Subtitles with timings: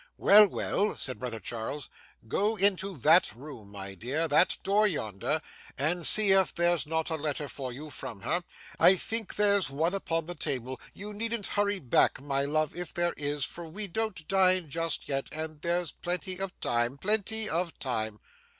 [0.17, 1.87] 'Well, well,' said brother Charles,
[2.27, 5.43] 'go into that room, my dear that door yonder
[5.77, 8.43] and see if there's not a letter for you from her.
[8.79, 10.81] I think there's one upon the table.
[10.95, 15.29] You needn't hurry back, my love, if there is, for we don't dine just yet,
[15.31, 16.97] and there's plenty of time.
[16.97, 18.17] Plenty of time.